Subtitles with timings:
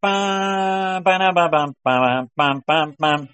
[0.00, 3.28] Pam, pam, pam, pam, pam, pam, pam, pam.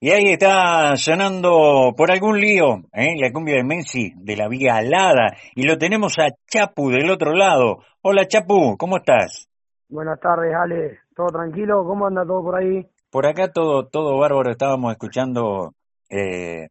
[0.00, 3.16] Y ahí está sonando por algún lío, ¿eh?
[3.20, 7.34] la cumbia de Messi, de la Vía Alada, y lo tenemos a Chapu del otro
[7.34, 7.80] lado.
[8.00, 9.46] Hola Chapu, ¿cómo estás?
[9.90, 11.00] Buenas tardes, Ale.
[11.14, 11.84] ¿Todo tranquilo?
[11.84, 12.88] ¿Cómo anda todo por ahí?
[13.10, 15.74] Por acá todo, todo bárbaro, estábamos escuchando
[16.08, 16.68] eh,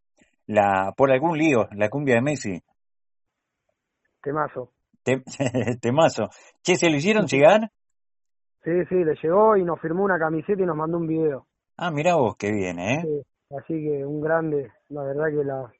[0.47, 2.64] la, por algún lío, la cumbia de Messi.
[4.24, 4.71] Temazo.
[5.04, 5.21] Te,
[5.82, 6.30] temazo.
[6.64, 7.71] Che, ¿se lo hicieron llegar?
[8.64, 11.48] Sí, sí, le llegó y nos firmó una camiseta y nos mandó un video.
[11.78, 13.00] Ah, mira vos, qué bien, ¿eh?
[13.02, 13.22] Sí,
[13.58, 15.74] así que un grande, la verdad que la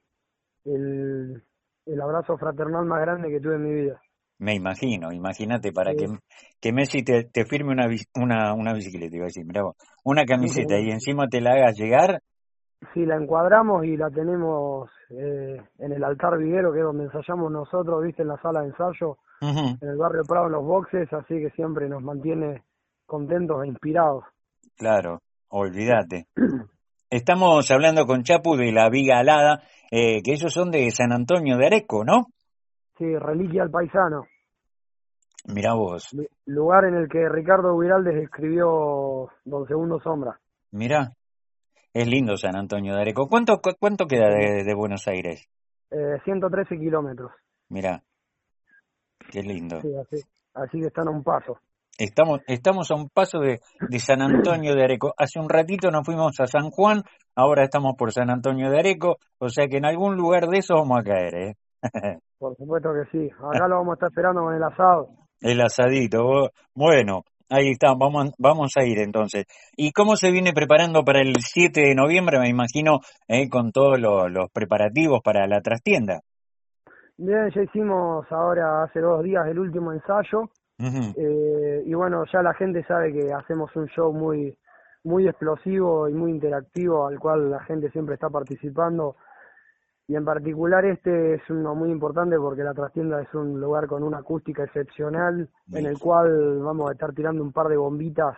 [0.66, 1.44] el,
[1.86, 4.02] el abrazo fraternal más grande que tuve en mi vida.
[4.38, 5.98] Me imagino, imagínate para Sí.
[5.98, 6.08] que,
[6.62, 9.76] que Messi te, te firme una, una, una bicicleta, iba a decir, mirá vos,
[10.06, 12.22] una camiseta y encima te la hagas llegar,
[12.93, 17.52] Sí, la encuadramos y la tenemos eh, en el altar viguero, que es donde ensayamos
[17.52, 19.17] nosotros, viste, en la sala de ensayo,
[19.81, 22.63] en el barrio Prado, en los boxes, así que siempre nos mantiene
[23.05, 24.23] contentos e inspirados.
[24.77, 26.27] claro, olvídate.
[27.09, 31.58] Estamos hablando con Chapu de la Viga Alada, eh, que ellos son de San Antonio
[31.58, 32.27] de Areco, ¿no?
[32.97, 34.25] Sí, Reliquia al Paisano,
[35.47, 40.39] Mirá vos, lu- lugar en el que Ricardo Guiraldes escribió Don Segundo Sombra.
[40.71, 41.14] mirá,
[41.94, 43.28] es lindo San Antonio de Areco.
[43.28, 45.48] ¿Cuánto, cu- cuánto queda de, de Buenos Aires?
[45.92, 47.32] Eh, 113 kilómetros,
[47.70, 48.04] Mirá,
[49.32, 49.82] qué lindo.
[49.82, 50.17] sí, así,
[50.54, 51.58] así que están a un paso.
[51.98, 55.14] Estamos, estamos a un paso de, de San Antonio de Areco.
[55.17, 57.04] Hace un ratito nos fuimos a San Juan,
[57.36, 60.76] ahora estamos por San Antonio de Areco, o sea que en algún lugar de eso
[60.76, 61.56] vamos a caer, ¿eh?
[62.40, 63.30] Por supuesto que sí.
[63.38, 65.10] Acá lo vamos a estar esperando con el asado.
[65.42, 66.52] El asadito.
[66.73, 69.45] Bueno, ahí está, vamos, vamos a ir entonces.
[69.75, 72.39] ¿Y cómo se viene preparando para el 7 de noviembre?
[72.39, 76.22] Me imagino, eh, con todos los, los preparativos para la trastienda.
[77.17, 82.53] Bien, ya hicimos ahora hace dos días el último ensayo eh, y bueno, ya la
[82.53, 84.58] gente sabe que hacemos un show muy
[85.04, 89.16] muy explosivo y muy interactivo al cual la gente siempre está participando
[90.09, 94.02] y en particular este es uno muy importante porque la trastienda es un lugar con
[94.02, 98.36] una acústica excepcional en el cual vamos a estar tirando un par de bombitas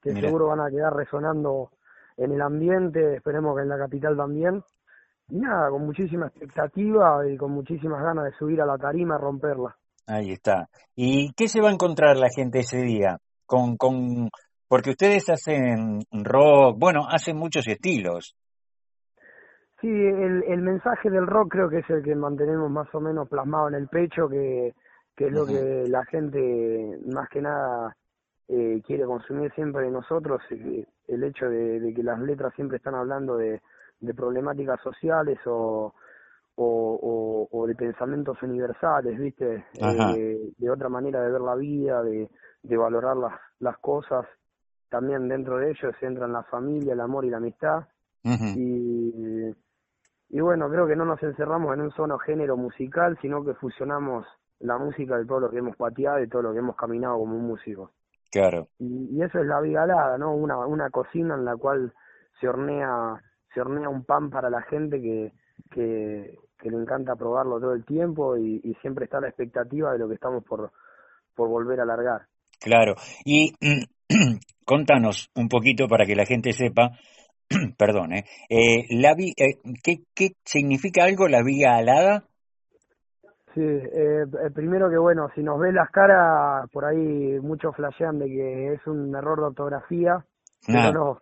[0.00, 1.70] que seguro van a quedar resonando
[2.16, 4.62] en el ambiente, esperemos que en la capital también.
[5.28, 9.18] Y nada, con muchísima expectativa y con muchísimas ganas de subir a la tarima a
[9.18, 9.76] romperla.
[10.06, 10.70] Ahí está.
[10.96, 13.18] ¿Y qué se va a encontrar la gente ese día?
[13.44, 14.30] Con, con,
[14.66, 18.34] porque ustedes hacen rock, bueno, hacen muchos estilos.
[19.82, 23.28] Sí, el, el mensaje del rock creo que es el que mantenemos más o menos
[23.28, 24.74] plasmado en el pecho, que,
[25.16, 27.96] que es lo que la gente más que nada
[28.46, 32.76] eh, quiere consumir siempre de nosotros, eh, el hecho de, de que las letras siempre
[32.76, 33.60] están hablando de,
[33.98, 35.92] de problemáticas sociales o,
[36.54, 36.68] o,
[37.02, 39.64] o, o de pensamientos universales, ¿viste?
[39.80, 42.30] Eh, de otra manera de ver la vida, de,
[42.62, 44.26] de valorar las, las cosas.
[44.90, 47.80] También dentro de ellos entran la familia, el amor y la amistad.
[48.24, 48.44] Ujú.
[48.56, 49.52] Y,
[50.32, 54.26] y bueno, creo que no nos encerramos en un solo género musical, sino que fusionamos
[54.60, 57.36] la música de todo lo que hemos pateado y todo lo que hemos caminado como
[57.36, 57.90] un músico.
[58.30, 60.34] Claro, Y, y eso es la vigalada, ¿no?
[60.34, 61.92] Una, una cocina en la cual
[62.40, 63.22] se hornea,
[63.52, 65.32] se hornea un pan para la gente que,
[65.70, 69.98] que, que le encanta probarlo todo el tiempo y, y siempre está la expectativa de
[69.98, 70.72] lo que estamos por,
[71.34, 72.22] por volver a largar.
[72.58, 72.94] claro.
[73.26, 73.52] Y
[74.64, 76.92] contanos un poquito para que la gente sepa,
[77.78, 82.24] perdón, eh, eh, la vi- eh, ¿qué, ¿qué significa algo la viga alada?
[83.54, 88.18] Sí, eh, eh, primero que bueno, si nos ves las caras, por ahí muchos flashean
[88.18, 90.24] de que es un error de ortografía,
[90.66, 91.18] pero Ah, no.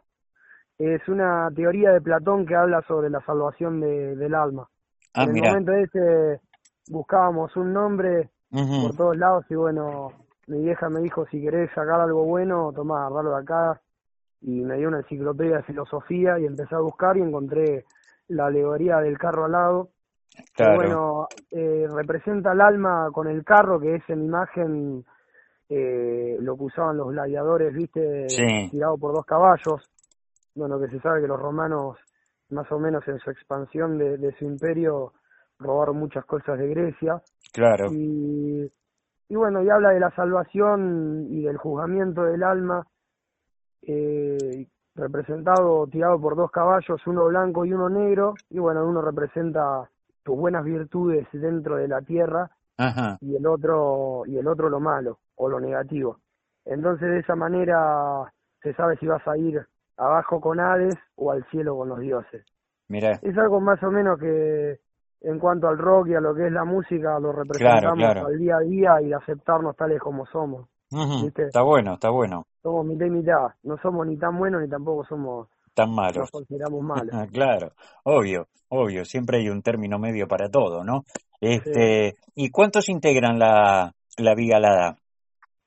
[0.78, 4.68] Es una teoría de Platón que habla sobre la salvación de, del alma.
[5.14, 6.40] ah, en el momento ese
[6.88, 10.12] buscábamos un nombre por todos lados y bueno,
[10.46, 13.80] mi vieja me dijo, si querés sacar algo bueno, tomá, agarralo de acá.
[14.42, 17.84] Y me dio una enciclopedia de filosofía y empecé a buscar y encontré
[18.28, 19.90] la alegoría del carro alado.
[20.34, 25.04] Que Claro, bueno, eh, representa el alma con el carro, que es en imagen
[25.68, 28.68] eh, lo que usaban los gladiadores, viste, Sí.
[28.70, 29.82] tirado por dos caballos.
[30.54, 31.96] Bueno, que se sabe que los romanos,
[32.50, 35.12] más o menos en su expansión de, de su imperio,
[35.58, 37.22] robaron muchas cosas de Grecia.
[37.52, 38.70] claro, Y,
[39.28, 42.86] y bueno, y habla de la salvación y del juzgamiento del alma,
[43.82, 44.19] eh,
[45.00, 49.88] representado, tirado por dos caballos, uno blanco y uno negro, y bueno, uno representa
[50.22, 54.80] tus buenas virtudes dentro de la tierra ajá, y el otro y el otro lo
[54.80, 56.18] malo o lo negativo.
[56.64, 58.32] Entonces de esa manera
[58.62, 59.66] se sabe si vas a ir
[59.96, 62.44] abajo con Hades o al cielo con los dioses.
[62.88, 64.78] mira, Es algo más o menos que
[65.22, 68.26] en cuanto al rock y a lo que es la música lo representamos claro.
[68.26, 70.68] al día a día y aceptarnos tales como somos.
[71.36, 72.46] Está bueno, está bueno.
[72.62, 76.30] Somos mitad y mitad, no somos ni tan buenos ni tampoco somos, Tan nos malos.
[76.30, 77.10] consideramos malos.
[77.32, 77.72] Claro,
[78.04, 79.04] obvio, obvio.
[79.04, 81.04] Siempre hay un término medio para todo, ¿no?
[81.06, 81.16] Sí.
[81.40, 84.98] Este, ¿y cuántos integran la, la Viga Alada?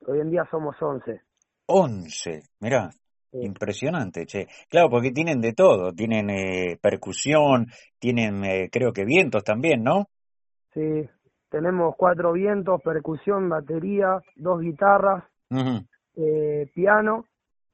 [0.05, 1.21] Hoy en día somos 11.
[1.67, 2.43] Once.
[2.59, 2.89] Mirá,
[3.31, 3.39] Sí.
[3.41, 4.45] impresionante, che.
[4.69, 5.91] Claro, porque tienen de todo.
[5.91, 7.65] Tienen eh, percusión,
[7.97, 10.05] tienen, eh, creo que vientos también, ¿no?
[10.75, 11.09] Sí,
[11.49, 15.83] tenemos cuatro vientos, percusión, batería, dos guitarras, Ujú.
[16.15, 17.25] Eh, piano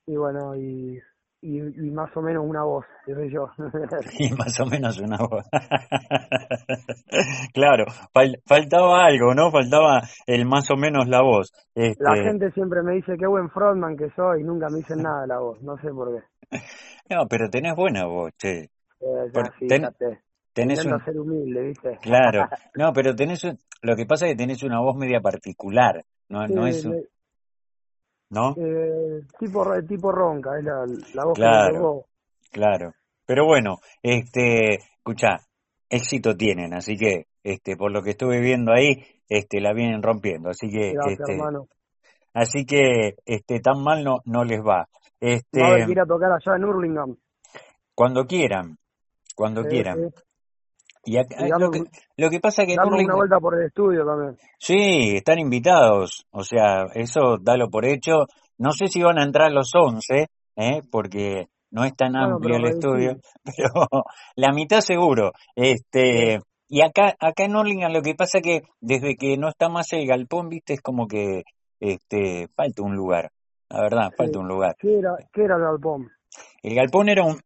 [0.05, 0.99] y bueno, y,
[1.41, 3.49] y, y más o menos una voz, que soy yo.
[4.19, 5.45] Y más o menos una voz.
[7.53, 9.51] Claro, fal- faltaba algo, ¿no?
[9.51, 11.51] Faltaba el más o menos la voz.
[11.75, 15.03] La Este, gente siempre me dice qué buen frontman que soy y nunca me dicen
[15.03, 16.23] nada de la voz, no sé por qué.
[17.09, 18.69] no, pero tenés buena voz, che.
[19.01, 19.31] Eh,
[19.67, 20.21] ten- fíjate,
[20.53, 21.97] tenés un, ser humilde, ¿viste?
[22.01, 26.03] claro, no, pero tenés un- lo que pasa es que tenés una voz media particular,
[26.29, 27.03] no, no Sí, es, un-
[28.29, 28.55] ¿no?
[28.57, 31.73] eh, tipo, tipo ronca, es la, la voz que Claro.
[31.73, 32.05] me tocó.
[32.51, 32.93] Claro.
[33.25, 35.39] Pero bueno, este, escuchá,
[35.89, 40.49] éxito tienen, así que, este, por lo que estuve viendo ahí, este, la vienen rompiendo,
[40.49, 41.67] así que, Gracias, este, hermano.
[42.33, 44.65] así que, este, tan mal no, no les va.
[44.65, 47.17] Va a haber Este, que ir a tocar allá en Hurlingham.
[47.93, 48.77] cuando quieran,
[49.35, 50.09] cuando Sí, quieran.
[50.09, 50.21] sí.
[51.09, 51.81] Y acá, Y lo que,
[52.17, 54.37] lo que pasa es que damos una vuelta por el estudio también.
[54.59, 58.27] sí, están invitados, o sea, eso dalo por hecho.
[58.59, 60.81] No sé si van a entrar los 11, ¿eh?
[60.91, 63.87] porque no es tan Bueno, amplio el estudio, pero
[64.35, 65.31] la mitad seguro.
[65.55, 69.91] Este, y acá, acá en Hurlingham lo que pasa que desde que no está más
[69.93, 71.41] el galpón, viste, es como que,
[71.79, 73.31] este, falta un lugar.
[73.71, 74.75] La verdad, falta un lugar.
[74.77, 76.07] ¿Qué era, qué era el galpón?
[76.61, 77.39] El galpón era un,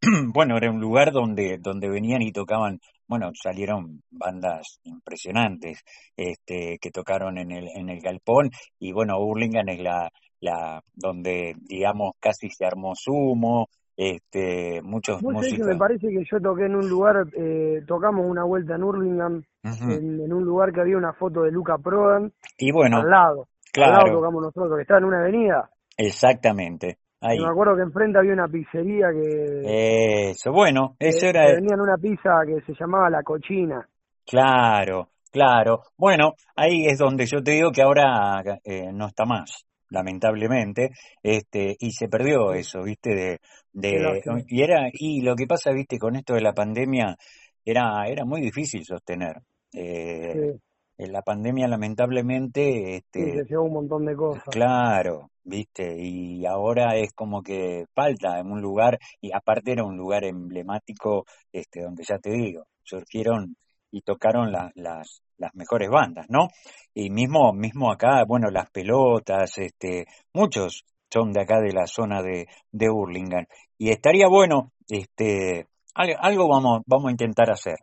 [0.32, 2.80] bueno, era un lugar donde, donde venían y tocaban,
[3.10, 5.82] bueno, salieron bandas impresionantes,
[6.16, 10.08] este, que tocaron en el, en el galpón, y bueno, Hurlingham es la,
[10.40, 13.66] la, donde, digamos, casi se armó sumo,
[13.96, 15.76] este, muchos que me músicos.
[15.76, 20.32] parece que yo toqué en un lugar, eh, tocamos una vuelta en Hurlingham, en, en
[20.32, 23.48] un lugar que había una foto de Luca Prodan, Y bueno, al lado.
[23.74, 25.68] Al lado claro, tocamos nosotros, que estaba en una avenida.
[25.96, 27.38] exactamente, ahí.
[27.38, 31.80] me acuerdo que enfrente había una pizzería que, Eso, bueno, que, eso que era, vendían
[31.80, 33.86] una pizza que se llamaba La Cochina.
[34.26, 35.82] Claro, claro.
[35.96, 40.90] Bueno, ahí es donde yo te digo que ahora eh, no está más, lamentablemente,
[41.22, 43.40] este, y se perdió eso, viste, de,
[43.72, 47.16] de, y era, y lo que pasa, viste, con esto de la pandemia,
[47.64, 49.36] era, era muy difícil sostener.
[49.72, 50.60] Eh, Sí,
[51.08, 54.44] la pandemia, lamentablemente, este, se llevó un montón de cosas.
[54.50, 59.96] Claro, viste, y ahora es como que falta en un lugar, y aparte era un
[59.96, 63.56] lugar emblemático, este, donde ya te digo, surgieron
[63.90, 66.48] y tocaron la- las, las mejores bandas, ¿no?
[66.94, 72.22] Y mismo, mismo acá, bueno, las pelotas, este, muchos son de acá de la zona
[72.22, 73.46] de, de Hurlingham.
[73.78, 77.78] Y estaría bueno, este, algo vamos, vamos a intentar hacer.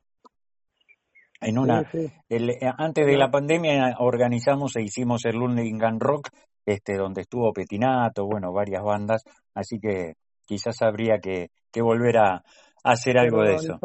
[1.41, 2.11] En una, sí.
[2.29, 6.29] el- eh, antes de la pandemia organizamos e hicimos el Hurlingham Rock,
[6.65, 9.23] este, donde estuvo Petinato, bueno, varias bandas,
[9.53, 12.43] así que quizás habría que, que volver a, a
[12.83, 13.79] hacer algo de eso.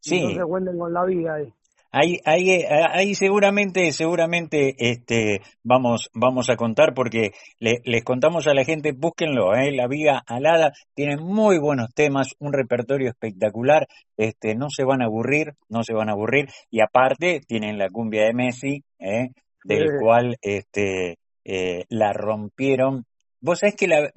[0.00, 1.52] Sí, Entonces cuenten con la vida ahí.
[1.98, 8.52] Ahí, ahí, ahí seguramente, seguramente, este, vamos, vamos a contar porque le- les contamos a
[8.52, 14.54] la gente, búsquenlo, eh, La Viga Alada tiene muy buenos temas, un repertorio espectacular, este,
[14.54, 18.24] no se van a aburrir, no se van a aburrir, y aparte tienen la cumbia
[18.26, 19.30] de Messi, eh,
[19.64, 19.94] del Sí.
[19.98, 21.16] cual, este,
[21.46, 23.06] eh, la rompieron.
[23.40, 24.10] Vos sabés que la,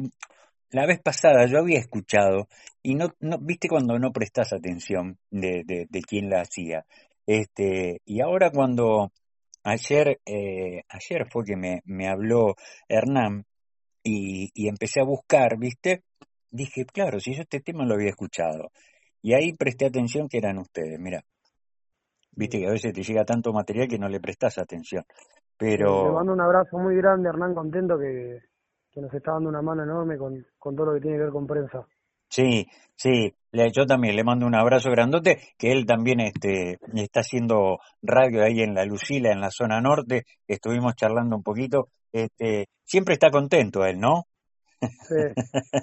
[0.72, 2.50] la vez pasada yo había escuchado
[2.84, 6.86] y no, no, viste cuando no prestás atención de, de, de quién la hacía.
[7.32, 9.12] Este, y ahora cuando
[9.64, 12.56] ayer, eh, ayer fue que me, me habló
[12.88, 13.46] Hernán
[14.02, 16.02] y, y empecé a buscar, ¿viste?
[16.50, 18.72] Dije, claro, si yo este tema lo había escuchado.
[19.22, 21.22] Y ahí presté atención que eran ustedes, mira,
[22.32, 25.04] viste que a veces te llega tanto material que no le prestás atención.
[25.56, 28.40] Pero mando un abrazo muy grande, Hernán, contento que,
[28.92, 31.32] que nos está dando una mano enorme con, con todo lo que tiene que ver
[31.32, 31.86] con prensa.
[32.30, 37.80] Sí, sí, yo también le mando un abrazo grandote, que él también este, está haciendo
[38.02, 43.14] radio ahí en la Lucila, en la zona norte, estuvimos charlando un poquito, este, siempre
[43.14, 44.26] está contento él, ¿no?
[45.02, 45.16] Sí,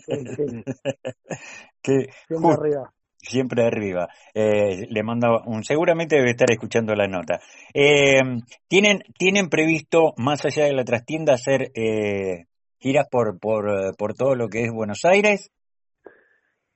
[0.07, 0.65] sí, sí,
[1.83, 2.93] Que siempre arriba.
[3.19, 4.09] siempre arriba.
[4.35, 7.41] Eh, le mando un, seguramente debe estar escuchando la nota.
[7.75, 8.21] Eh,
[8.69, 12.47] ¿tienen, tienen previsto, más allá de la trastienda, hacer eh,
[12.79, 15.51] giras por, por, por todo lo que es Buenos Aires?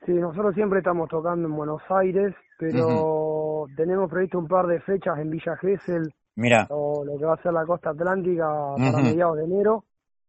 [0.07, 5.19] Sí, nosotros siempre estamos tocando en Buenos Aires, pero tenemos previsto un par de fechas
[5.19, 9.37] en Villa Gesell Mira, o lo que va a ser la costa atlántica para mediados
[9.37, 9.85] de enero.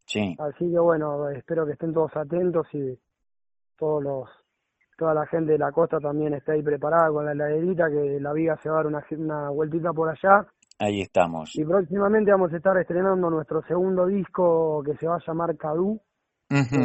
[0.05, 0.35] Sí.
[0.39, 2.97] Así que bueno, espero que estén todos atentos y
[3.77, 4.29] todos los
[4.97, 8.33] toda la gente de la costa también esté ahí preparada con la heladerita, que la
[8.33, 10.45] viga se va a dar una, una vueltita por allá.
[10.77, 11.55] Ahí estamos.
[11.55, 15.99] Y próximamente vamos a estar estrenando nuestro segundo disco que se va a llamar Cadu.
[16.51, 16.75] Ujú.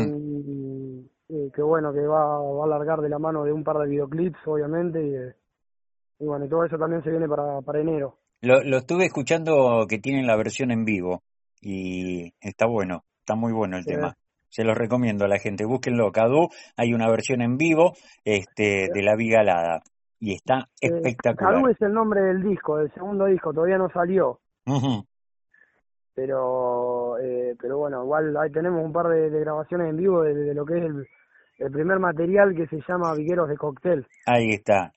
[1.28, 3.88] Y, que bueno, que va, va a alargar de la mano de un par de
[3.88, 8.16] videoclips, obviamente, y, y bueno, y todo eso también se viene para, para enero.
[8.42, 11.22] Lo, lo estuve escuchando que tienen la versión en vivo
[11.60, 13.90] y está bueno, está muy bueno el Sí.
[13.90, 14.14] tema.
[14.48, 16.12] Se los recomiendo a la gente, búsquenlo.
[16.12, 17.92] Cadu, hay una versión en vivo
[18.24, 19.82] este, de La Viga Alada
[20.20, 21.54] y está Eh, espectacular.
[21.54, 24.38] Cadu es el nombre del disco, del segundo disco, todavía no salió.
[24.66, 25.04] Ujú.
[26.14, 27.35] pero eh, pero
[27.86, 30.78] bueno igual ahí tenemos un par de, de grabaciones en vivo de, de lo que
[30.78, 31.06] es el,
[31.58, 34.92] el primer material que se llama Vigueros de Cóctel Ahí está,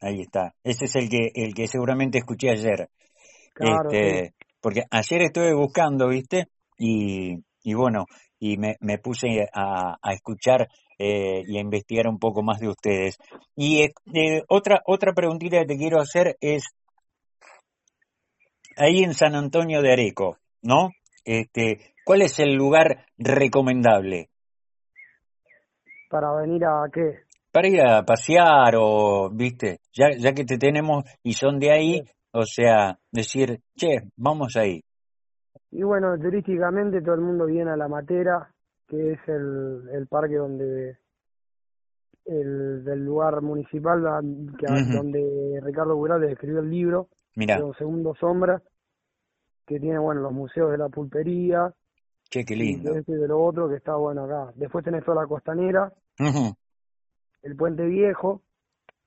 [0.00, 0.54] ahí está.
[0.62, 2.88] Ese es el que, el que seguramente escuché ayer.
[3.54, 6.48] claro Este, porque ayer estuve buscando, ¿viste?
[6.78, 8.06] Y, y bueno,
[8.38, 10.68] y me, me puse a, a escuchar
[10.98, 13.16] eh, y a investigar un poco más de ustedes.
[13.56, 16.64] Y eh, otra, otra preguntita que te quiero hacer es,
[18.76, 20.90] ahí en San Antonio de Areco, ¿no?
[21.24, 24.28] Este, ¿cuál es el lugar recomendable
[26.08, 27.20] para venir a qué
[27.52, 32.02] para ir a pasear o, viste, ya, ya que te tenemos y son de ahí,
[32.04, 32.10] Sí.
[32.32, 34.82] o sea, decir, che, vamos ahí.
[35.72, 38.50] y bueno turísticamente todo el mundo viene a La Matera
[38.88, 40.96] que es el, el parque donde
[42.26, 44.00] el del lugar municipal
[44.58, 48.62] que, donde Ricardo Burales escribió el libro Mirá, Los Segundos Sombra
[49.70, 51.72] que tiene bueno los museos de la pulpería
[52.28, 52.92] che, qué lindo.
[52.98, 55.92] y de lo otro que está bueno acá después tenés toda la costanera
[57.42, 58.42] el puente viejo,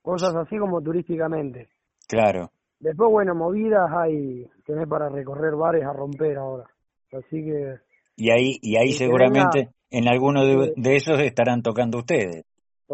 [0.01, 1.70] cosas así como turísticamente.
[2.08, 2.51] Claro.
[2.79, 6.65] Después, bueno, movidas hay, tenés para recorrer bares a romper ahora.
[7.12, 7.75] Así que,
[8.17, 12.46] Y ahí, y ahí seguramente en alguno de, de esos estarán tocando ustedes.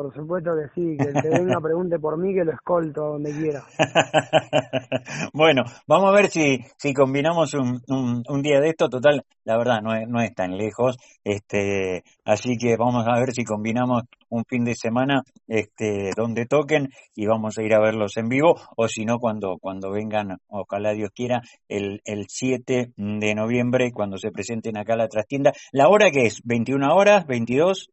[0.01, 3.07] Por supuesto que sí, que el que venga pregunte por mí, que lo escolto a
[3.09, 3.65] donde quiera.
[5.33, 8.87] bueno, vamos a ver si, si combinamos un, un, día de esto.
[8.87, 10.95] Total, la verdad, no es, no es tan lejos.
[11.25, 16.87] Este, así que vamos a ver si combinamos un fin de semana este, donde toquen
[17.13, 18.55] y vamos a ir a verlos en vivo.
[18.77, 24.17] O si no, cuando, cuando vengan, ojalá Dios quiera, el, el 7 de noviembre, cuando
[24.17, 25.51] se presenten acá a la trastienda.
[25.73, 26.41] ¿La hora que es?
[26.45, 27.27] ¿21 horas?
[27.27, 27.89] ¿22?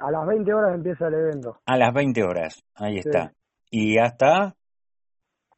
[0.00, 1.56] A las 20 horas empieza el evento.
[1.66, 2.64] A las 20 horas.
[2.74, 3.32] Ahí está.
[3.70, 4.54] Y hasta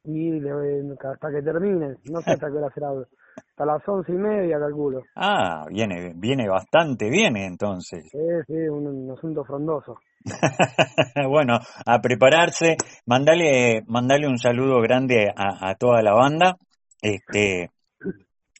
[0.03, 2.89] Y hasta que termine, no sé hasta qué hora será.
[3.35, 5.01] Hasta las once y media, calculo.
[5.15, 8.09] Ah, viene, viene bastante bien entonces.
[8.11, 9.95] Sí, sí, un, un asunto frondoso.
[11.29, 16.57] bueno, a prepararse, mandale, mandale un saludo grande a, a toda la banda.
[17.01, 17.69] Este,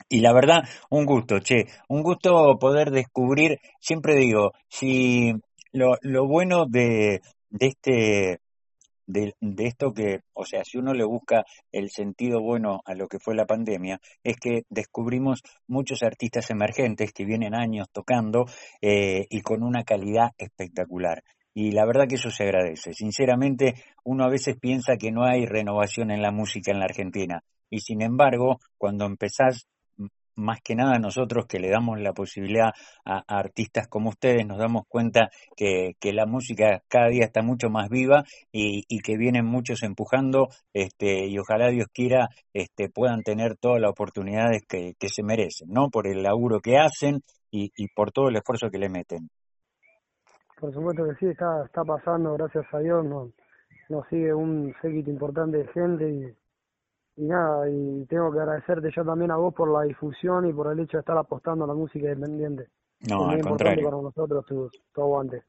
[0.10, 5.34] y la verdad, un gusto, che, un gusto poder descubrir, siempre digo, si
[5.74, 8.40] lo, lo bueno de, de este,
[9.06, 13.08] de, de esto que, o sea, si uno le busca el sentido bueno a lo
[13.08, 18.46] que fue la pandemia, es que descubrimos muchos artistas emergentes que vienen años tocando
[18.82, 21.24] eh, y con una calidad espectacular.
[21.56, 22.94] Y la verdad que eso se agradece.
[22.94, 27.44] Sinceramente, uno a veces piensa que no hay renovación en la música en la Argentina.
[27.70, 29.68] Y sin embargo, cuando empezás,
[30.36, 32.72] más que nada nosotros que le damos la posibilidad
[33.06, 37.70] a, artistas como ustedes, nos damos cuenta que, que la música cada día está mucho
[37.70, 43.24] más viva y, y que vienen muchos empujando este, y ojalá Dios quiera este, puedan
[43.24, 45.90] tener todas las oportunidades que, que se merecen, ¿no?
[45.90, 47.22] Por el laburo que hacen
[47.52, 49.30] y, y por todo el esfuerzo que le meten.
[50.60, 53.30] Por supuesto que sí, está, está pasando, gracias a Dios, nos,
[53.90, 56.43] nos sigue un séquito importante de gente y,
[57.16, 60.72] y nada, y tengo que agradecerte yo también a vos por la difusión y por
[60.72, 62.68] el hecho de estar apostando a la música independiente.
[63.10, 63.84] No, es al contrario.
[63.84, 65.44] para nosotros tu, tu aguante.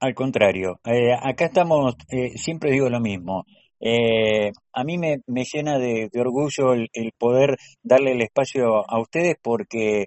[0.00, 3.44] Al contrario, eh, acá estamos, eh, siempre digo lo mismo,
[3.80, 8.88] eh, a mí me, me llena de, de orgullo el, el poder darle el espacio
[8.88, 10.06] a ustedes porque,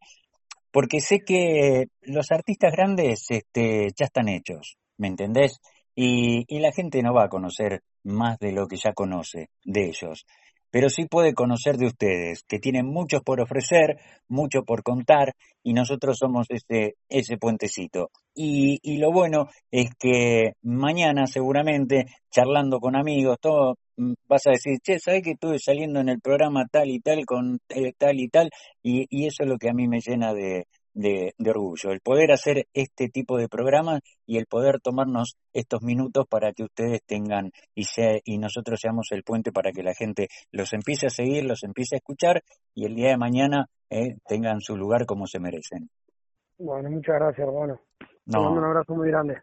[0.72, 5.60] porque sé que los artistas grandes este, ya están hechos, ¿me entendés?
[5.96, 9.90] Y, y la gente no va a conocer más de lo que ya conoce de
[9.90, 10.26] ellos,
[10.74, 15.72] pero sí puede conocer de ustedes, que tienen muchos por ofrecer, mucho por contar, y
[15.72, 18.10] nosotros somos ese, ese puentecito.
[18.34, 24.50] Y, y lo bueno es que mañana seguramente, charlando con amigos, todo, mm, vas a
[24.50, 28.20] decir, che, ¿sabes que estuve saliendo en el programa tal y tal con eh, tal
[28.20, 28.50] y tal?
[28.82, 32.02] Y, y eso es lo que a mí me llena de, de, de orgullo, el
[32.02, 37.02] poder hacer este tipo de programas y el poder tomarnos estos minutos para que ustedes
[37.06, 41.10] tengan y, sea, y nosotros seamos el puente para que la gente los empiece a
[41.10, 42.44] seguir, los empiece a escuchar
[42.76, 45.90] y el día de mañana eh, tengan su lugar como se merecen.
[46.58, 47.80] Bueno, muchas gracias, hermano.
[48.32, 49.38] Te No, mando un abrazo muy grande.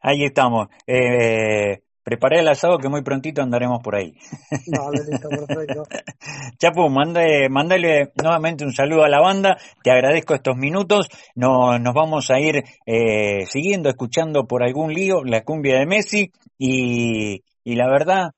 [0.00, 0.68] ahí estamos.
[0.86, 4.14] Eh, preparé el asado que muy prontito andaremos por ahí.
[4.68, 5.82] Dale, listo, perfecto.
[6.56, 11.94] Chapu, mande, mándale nuevamente un saludo a la banda, te agradezco estos minutos, no, nos
[11.94, 17.74] vamos a ir eh, siguiendo, escuchando por algún lío la cumbia de Messi y, y
[17.74, 18.30] la verdad,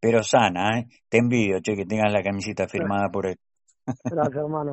[0.00, 0.86] pero sana, ¿eh?
[1.10, 3.36] te envidio, che, que tengas la camiseta firmada por él.
[4.04, 4.72] Gracias, hermano.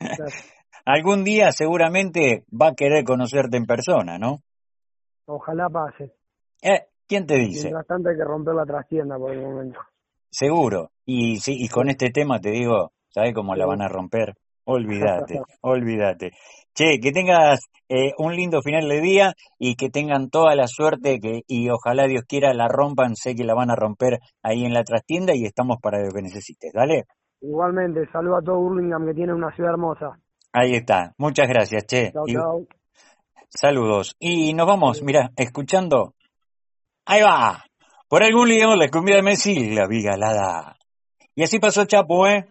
[0.00, 0.52] Gracias.
[0.84, 4.42] Algún día seguramente va a querer conocerte en persona, ¿no?
[5.26, 6.12] Ojalá pase.
[6.60, 7.68] Eh, ¿quién te dice?
[7.68, 9.80] Mientras tanto hay que romper la trastienda por el momento.
[10.30, 10.90] Seguro.
[11.04, 14.34] Y sí, y con este tema te digo, ¿sabes cómo la van a romper?
[14.64, 16.32] Olvídate, olvídate.
[16.74, 21.20] Che, que tengas eh, un lindo final de día y que tengan toda la suerte
[21.20, 24.72] que y ojalá Dios quiera la rompan, sé que la van a romper ahí en
[24.74, 27.04] la trastienda y estamos para lo que necesites, ¿dale?
[27.42, 30.18] Igualmente, saludo a todo Burlingame que tiene una ciudad hermosa.
[30.52, 31.12] Ahí está.
[31.18, 32.10] Muchas gracias, che.
[32.12, 32.66] Chao, Y- chao.
[33.48, 34.16] saludos.
[34.18, 36.14] Y nos vamos, mira, escuchando.
[37.06, 37.64] Ahí va.
[38.08, 40.76] Por algún lío la cumbia de Messi la vi galada.
[41.34, 42.46] Y así pasó Chapo, ¿eh?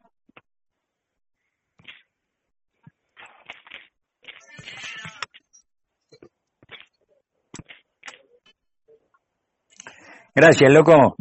[10.36, 11.16] Gracias, loco.